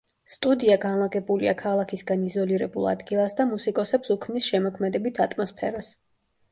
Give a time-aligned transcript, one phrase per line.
[0.35, 5.95] სტუდია განლაგებულია ქალაქისგან იზოლირებულ ადგილას და მუსიკოსებს უქმნის შემოქმედებით ატმოსფეროს.